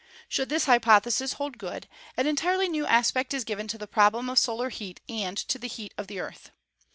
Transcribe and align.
Should 0.27 0.49
this 0.49 0.65
hypothesis 0.65 1.33
hold 1.33 1.59
good, 1.59 1.87
an 2.17 2.25
en 2.25 2.35
tirely 2.35 2.67
new 2.67 2.87
aspect 2.87 3.35
is 3.35 3.43
given 3.43 3.67
to 3.67 3.77
the 3.77 3.85
problem 3.85 4.31
of 4.31 4.39
solar 4.39 4.69
heat 4.69 4.99
and 5.07 5.37
to 5.37 5.59
the 5.59 5.67
heat 5.67 5.93
of 5.95 6.07
the 6.07 6.19
Earth. 6.19 6.49